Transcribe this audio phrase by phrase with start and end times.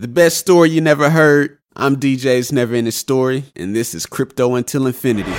[0.00, 1.58] The best story you never heard.
[1.76, 5.30] I'm DJ's Never Ending Story, and this is Crypto Until Infinity.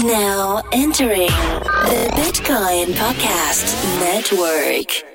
[0.00, 5.08] Now entering the Bitcoin Podcast Network.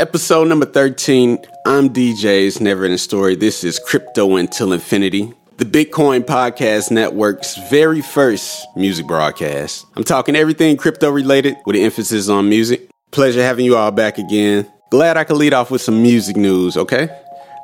[0.00, 1.38] Episode number 13.
[1.64, 3.36] I'm DJ's Never Ending Story.
[3.36, 9.86] This is Crypto Until Infinity, the Bitcoin Podcast Network's very first music broadcast.
[9.96, 12.90] I'm talking everything crypto related with an emphasis on music.
[13.12, 14.70] Pleasure having you all back again.
[14.90, 17.08] Glad I could lead off with some music news, okay?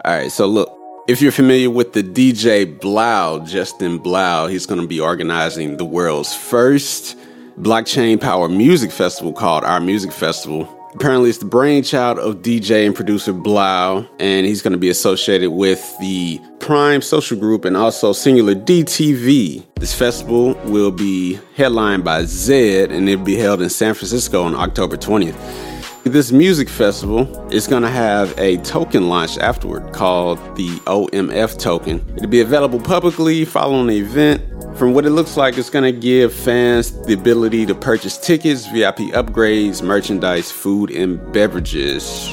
[0.07, 0.73] All right, so look,
[1.09, 5.85] if you're familiar with the DJ 3LAU, Justin Blau, he's going to be organizing the
[5.85, 7.17] world's first
[7.59, 10.73] blockchain power music festival called Our Music Festival.
[10.95, 15.51] Apparently, it's the brainchild of DJ and producer 3LAU, and he's going to be associated
[15.51, 19.65] with the Prime Social Group and also Singular DTV.
[19.75, 24.55] This festival will be headlined by Zedd, and it'll be held in San Francisco on
[24.55, 25.76] October 20th.
[26.07, 32.01] This music festival is going to have a token launch afterward called the OMF token.
[32.15, 34.41] It'll be available publicly following the event.
[34.79, 38.69] From what it looks like, it's going to give fans the ability to purchase tickets,
[38.69, 42.29] VIP upgrades, merchandise, food, and beverages.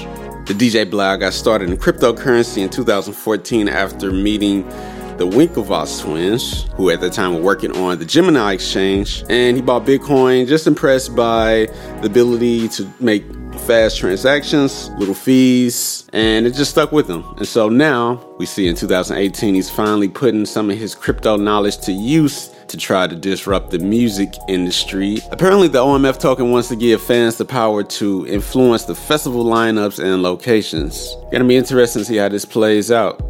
[0.46, 4.70] The DJ 3LAU got started in cryptocurrency in 2014 after meeting
[5.18, 9.64] the Winklevoss twins, who at the time were working on the Gemini exchange, and he
[9.64, 11.68] bought Bitcoin just impressed by
[12.02, 13.24] the ability to make
[13.64, 17.24] fast transactions, little fees, and it just stuck with him.
[17.38, 21.78] And so now we see in 2018 he's finally putting some of his crypto knowledge
[21.80, 25.20] to use to try to disrupt the music industry.
[25.32, 30.04] Apparently, the OMF token wants to give fans the power to influence the festival lineups
[30.04, 31.16] and locations.
[31.32, 33.22] Gonna be interesting to see how this plays out.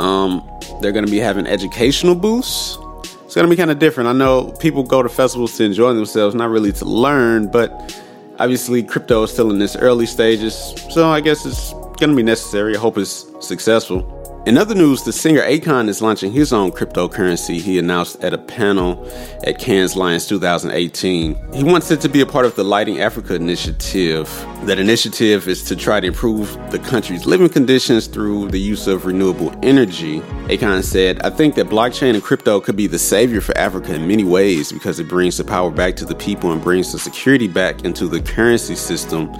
[0.00, 0.48] Um,
[0.80, 2.78] they're gonna be having educational booths.
[3.24, 4.08] It's gonna be kind of different.
[4.08, 8.00] I know people go to festivals to enjoy themselves, not really to learn, but
[8.38, 12.76] obviously crypto is still in its early stages, so I guess it's gonna be necessary.
[12.76, 14.23] I hope it's successful.
[14.46, 17.62] In other news, the singer Akon is launching his own cryptocurrency.
[17.62, 19.10] He announced at a panel
[19.42, 21.54] at Cannes Lions 2018.
[21.54, 24.28] He wants it to be a part of the Lighting Africa initiative.
[24.64, 29.06] That initiative is to try to improve the country's living conditions through the use of
[29.06, 30.20] renewable energy.
[30.50, 34.06] Akon said, I think that blockchain and crypto could be the savior for Africa in
[34.06, 37.48] many ways because it brings the power back to the people and brings the security
[37.48, 39.34] back into the currency system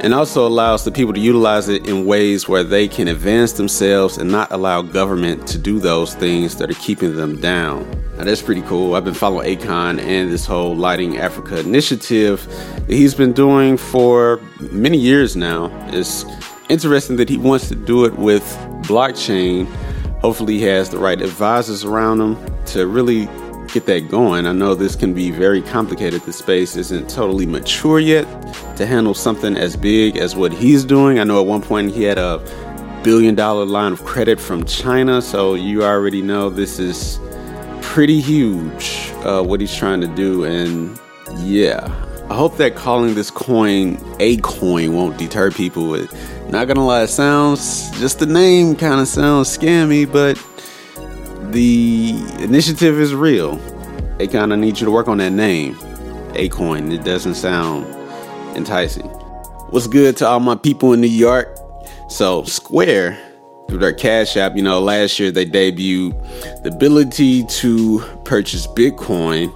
[0.00, 4.18] and also allows the people to utilize it in ways where they can advance themselves
[4.18, 7.88] and not allow government to do those things that are keeping them down.
[8.16, 8.94] Now, that's pretty cool.
[8.94, 14.40] I've been following Akon and this whole Lighting Africa initiative that he's been doing for
[14.72, 15.70] many years now.
[15.88, 16.24] It's
[16.68, 18.44] interesting that he wants to do it with
[18.82, 19.66] blockchain.
[20.20, 23.28] Hopefully, he has the right advisors around him to really
[23.72, 24.46] get that going.
[24.46, 26.22] I know this can be very complicated.
[26.22, 28.26] The space isn't totally mature yet
[28.76, 31.18] to handle something as big as what he's doing.
[31.18, 32.38] I know at one point he had a
[33.02, 37.20] billion dollar line of credit from China, so you already know this is
[37.82, 40.44] pretty huge uh, what he's trying to do.
[40.44, 40.98] And
[41.36, 41.84] yeah,
[42.30, 45.94] I hope that calling this coin AKoin won't deter people.
[45.94, 46.12] It,
[46.50, 50.38] not gonna lie, it sounds just the name kind of sounds scammy, but
[51.52, 53.56] the initiative is real.
[54.18, 55.74] They kind of need you to work on that name,
[56.34, 56.92] AKoin.
[56.92, 57.86] It doesn't sound
[58.56, 59.06] enticing.
[59.70, 61.58] What's good to all my people in New York?
[62.08, 63.18] So, Square,
[63.68, 69.52] through their Cash App, you know, last year they debuted the ability to purchase Bitcoin.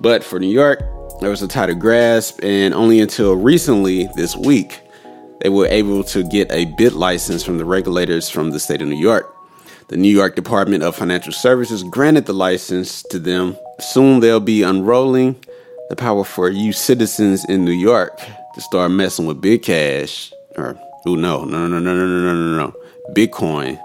[0.00, 0.80] But for New York,
[1.20, 4.80] there was a tighter grasp, and only until recently, this week,
[5.40, 8.96] they were able to get a BitLicense from the regulators from the state of New
[8.96, 9.31] York.
[9.92, 13.58] The New York Department of Financial Services granted the license to them.
[13.78, 15.36] Soon they'll be unrolling
[15.90, 18.18] the power for you citizens in New York
[18.54, 20.32] to start messing with big cash.
[20.56, 22.74] Or, oh no, no, no, no, no, no, no, no.
[23.14, 23.78] Bitcoin.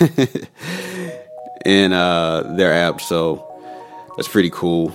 [1.66, 3.02] in uh, their app.
[3.02, 3.46] So
[4.16, 4.90] that's pretty cool.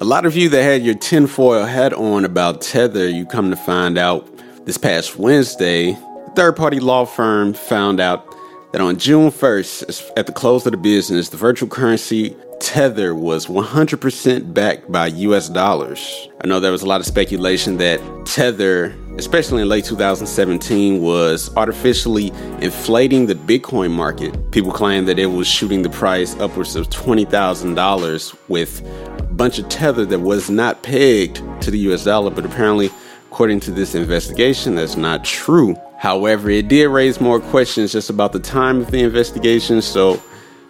[0.00, 3.56] A lot of you that had your tinfoil hat on about Tether, you come to
[3.56, 4.26] find out
[4.64, 5.94] this past Wednesday,
[6.36, 8.34] third party law firm found out
[8.72, 13.46] that on June 1st, at the close of the business, the virtual currency Tether was
[13.46, 16.28] 100% backed by US dollars.
[16.44, 21.54] I know there was a lot of speculation that Tether, especially in late 2017, was
[21.56, 22.28] artificially
[22.60, 24.50] inflating the Bitcoin market.
[24.52, 28.82] People claim that it was shooting the price upwards of $20,000 with
[29.18, 32.90] a bunch of Tether that was not pegged to the US dollar, but apparently,
[33.30, 35.76] according to this investigation, that's not true.
[36.00, 40.18] However, it did raise more questions just about the time of the investigation, so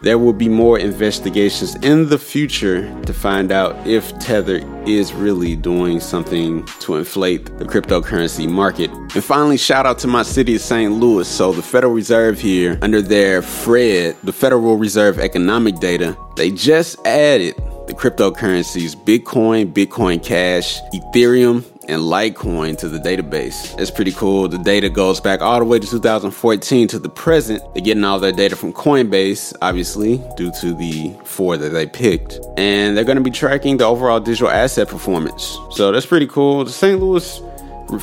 [0.02, 5.54] there will be more investigations in the future to find out if Tether is really
[5.54, 8.90] doing something to inflate the cryptocurrency market.
[8.90, 10.94] And finally, shout out to my city of St.
[10.94, 11.28] Louis.
[11.28, 16.98] So, the Federal Reserve here, under their FRED, the Federal Reserve Economic Data, they just
[17.06, 17.54] added
[17.86, 23.78] the cryptocurrencies Bitcoin, Bitcoin Cash, Ethereum, and Litecoin to the database.
[23.80, 24.48] It's pretty cool.
[24.48, 27.62] The data goes back all the way to 2014 to the present.
[27.74, 32.38] They're getting all their data from Coinbase, obviously, due to the four that they picked.
[32.56, 35.58] And they're going to be tracking the overall digital asset performance.
[35.72, 36.64] So that's pretty cool.
[36.64, 37.00] The St.
[37.00, 37.40] Louis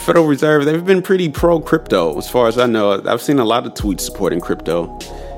[0.03, 3.01] Federal Reserve, they've been pretty pro crypto, as far as I know.
[3.05, 4.97] I've seen a lot of tweets supporting crypto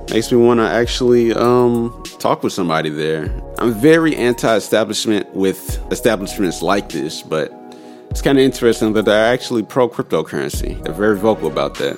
[0.10, 3.32] makes me want to actually um, talk with somebody there.
[3.60, 7.54] I'm very anti-establishment with establishments like this, but
[8.10, 10.82] it's kind of interesting that they're actually pro cryptocurrency.
[10.84, 11.98] They're very vocal about that.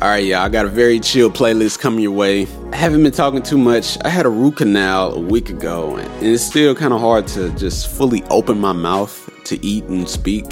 [0.00, 2.46] All right, y'all, I got a very chill playlist coming your way.
[2.72, 3.98] I haven't been talking too much.
[4.04, 7.50] I had a root canal a week ago, and it's still kind of hard to
[7.56, 10.44] just fully open my mouth to eat and speak.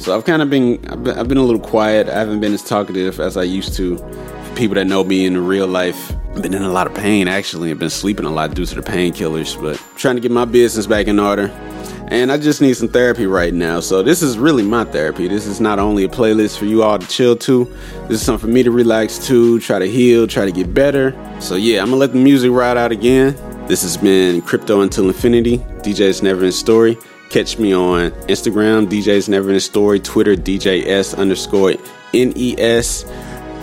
[0.00, 2.08] So I've kind of been I've, been, a little quiet.
[2.08, 3.96] I haven't been as talkative as I used to.
[3.98, 7.28] For people that know me in real life, I've been in a lot of pain
[7.28, 7.70] actually.
[7.70, 10.86] I've been sleeping a lot due to the painkillers, but trying to get my business
[10.86, 11.48] back in order.
[12.08, 13.80] And I just need some therapy right now.
[13.80, 15.26] So this is really my therapy.
[15.26, 17.64] This is not only a playlist for you all to chill to.
[18.02, 21.14] This is something for me to relax to, try to heal, try to get better.
[21.40, 23.34] So yeah, I'm gonna let the music ride out again.
[23.66, 26.96] This has been Crypto Until Infinity, DJ's Never Ending Story.
[27.30, 31.74] Catch me on Instagram, DJ's Never Ending Story, Twitter, DJS underscore
[32.14, 33.04] NES.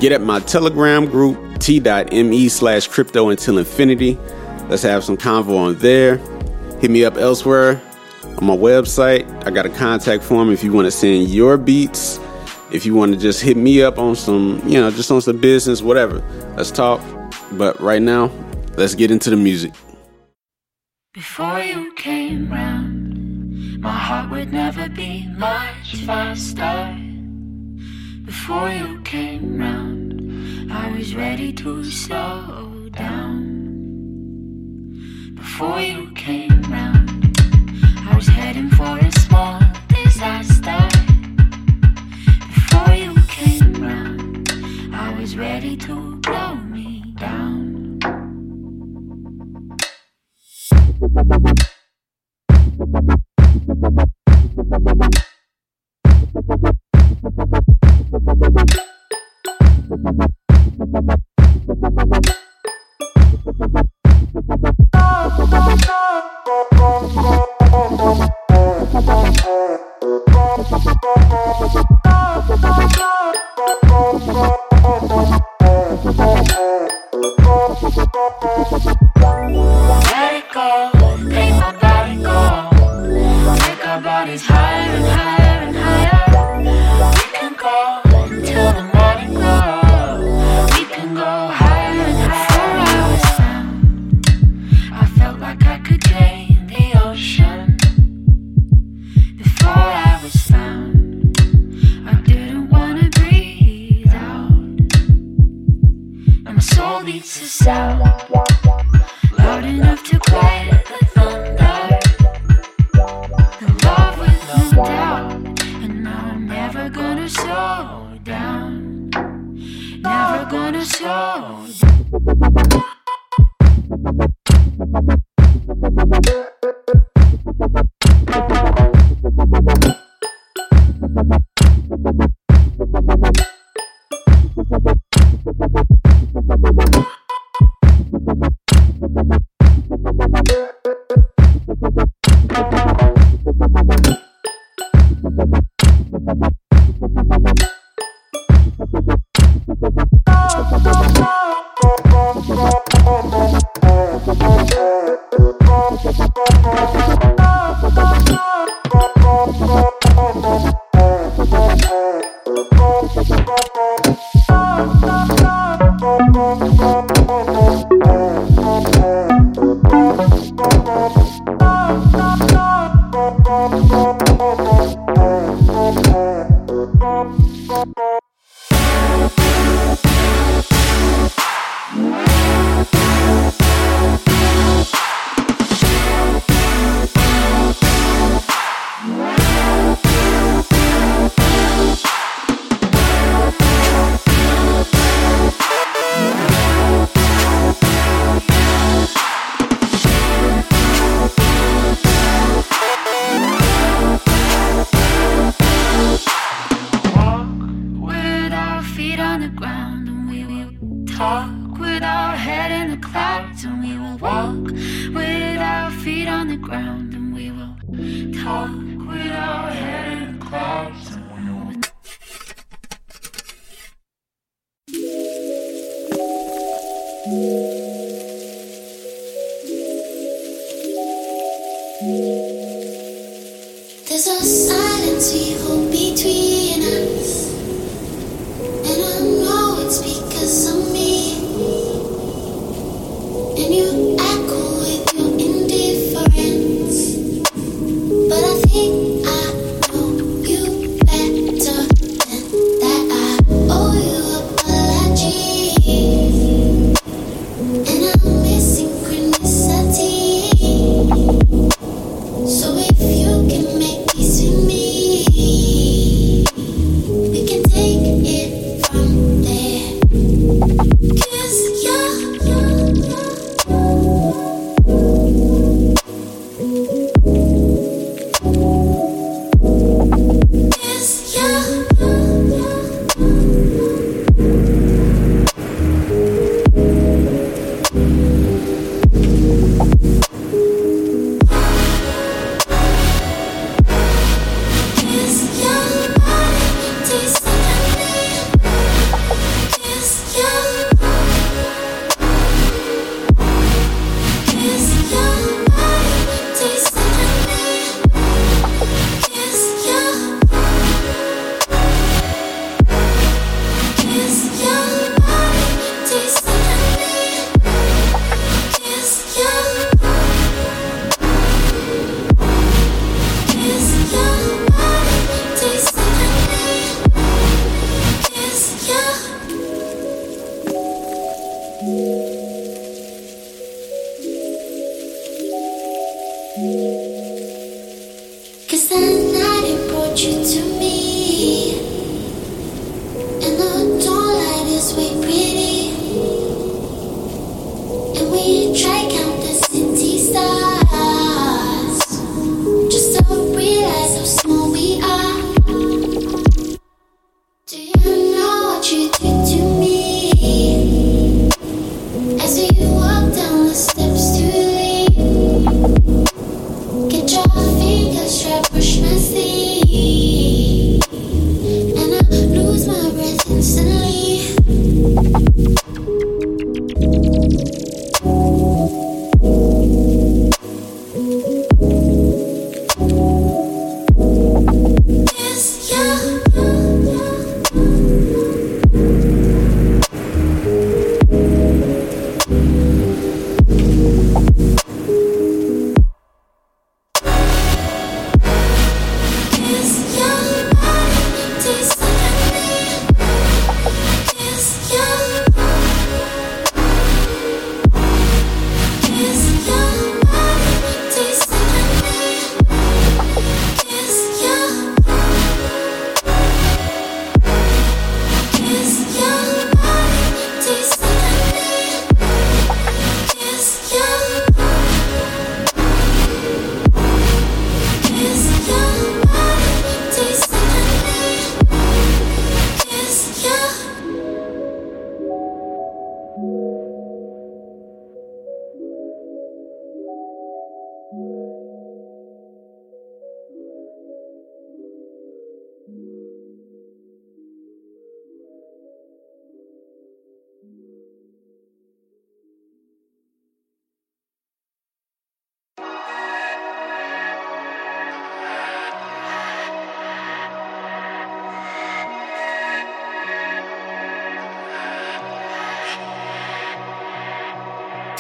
[0.01, 4.17] Get at my Telegram group, t.me slash crypto until infinity.
[4.67, 6.17] Let's have some convo on there.
[6.81, 7.81] Hit me up elsewhere
[8.37, 9.25] on my website.
[9.45, 12.19] I got a contact form if you want to send your beats.
[12.71, 15.37] If you want to just hit me up on some, you know, just on some
[15.37, 16.23] business, whatever.
[16.57, 17.01] Let's talk.
[17.53, 18.31] But right now,
[18.77, 19.73] let's get into the music.
[21.13, 26.97] Before you came round, my heart would never be much faster.
[28.25, 33.53] Before you came round, I was ready to slow down.
[35.35, 36.61] Before you came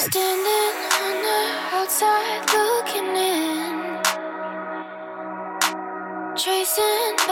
[0.03, 1.41] Standing on the
[1.77, 4.03] outside looking in,
[6.35, 7.22] tracing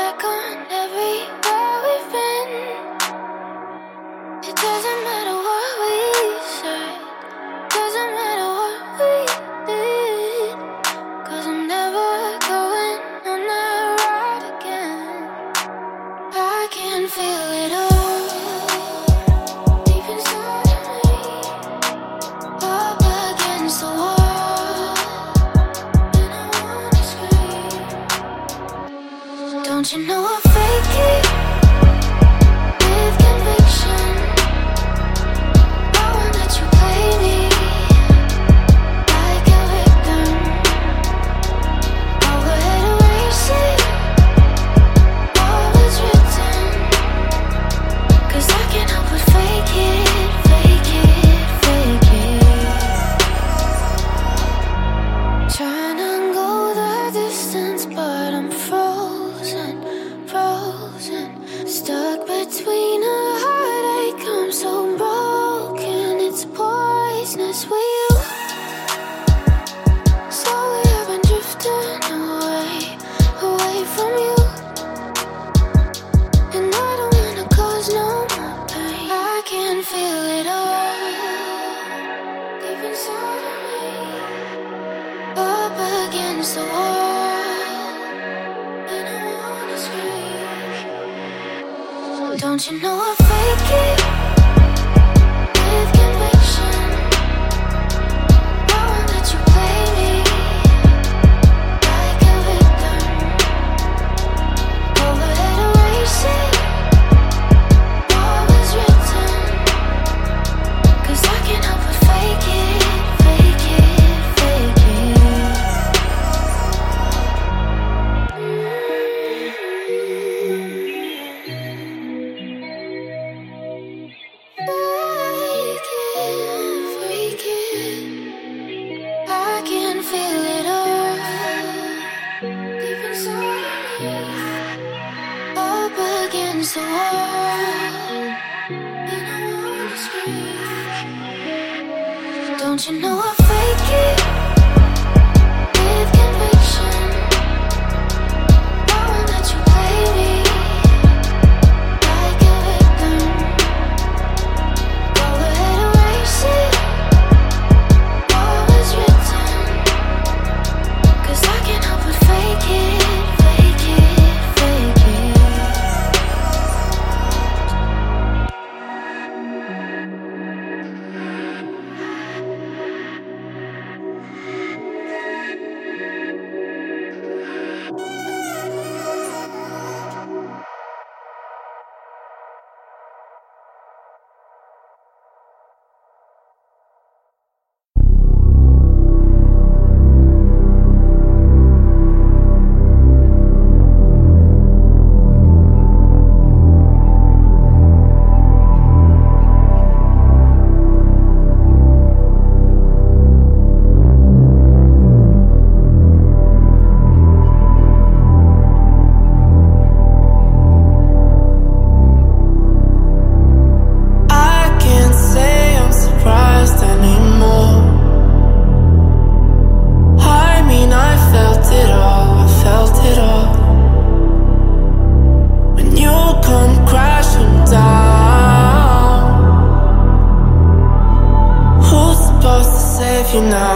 [233.50, 233.71] now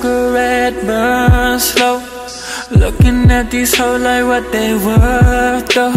[0.00, 2.02] cigarette burn slow.
[2.70, 5.94] Looking at these hoes like what they worth though.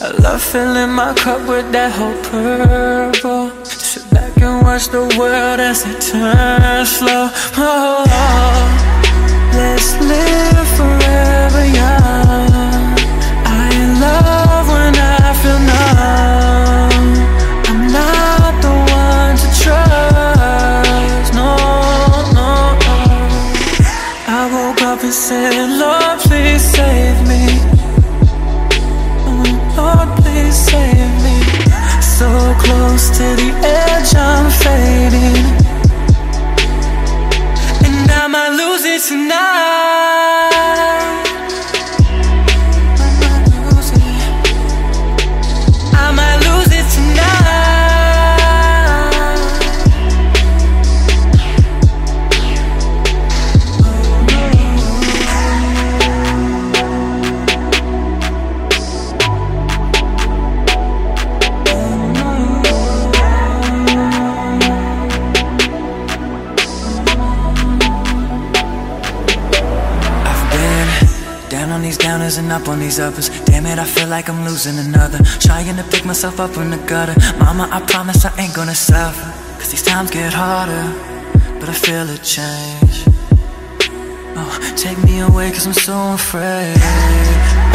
[0.00, 3.64] I love filling my cup with that whole purple.
[3.64, 7.28] Sit back and watch the world as it turns slow.
[7.56, 8.64] Oh, oh.
[9.54, 12.47] let's live forever young.
[32.98, 33.57] Close to the
[72.50, 75.18] up on these others Damn it, I feel like I'm losing another.
[75.40, 77.14] Trying to pick myself up from the gutter.
[77.38, 79.30] Mama, I promise I ain't gonna suffer.
[79.58, 80.84] Cause these times get harder,
[81.58, 82.96] but I feel a change.
[84.36, 86.76] Oh, take me away cause I'm so afraid.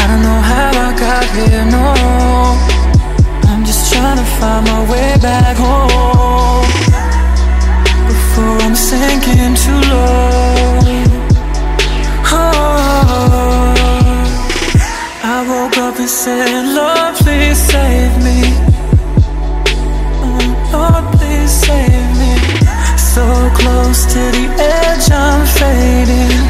[0.01, 1.93] I don't know how I got here, no.
[3.51, 6.67] I'm just trying to find my way back home.
[8.07, 10.73] Before I'm sinking too low.
[12.35, 12.72] Oh,
[16.03, 18.41] and said, Lord, please save me.
[20.19, 22.33] Oh, Lord, please save me.
[22.97, 23.23] So
[23.55, 26.42] close to the edge, I'm fading.